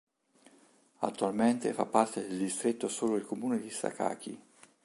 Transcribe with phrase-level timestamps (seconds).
[1.01, 4.35] Attualmente fa parte del distretto solo il comune di Sakaki.